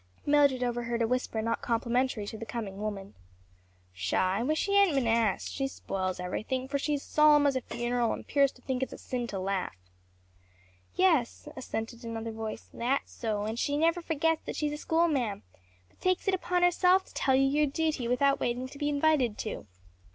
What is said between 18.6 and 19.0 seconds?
to be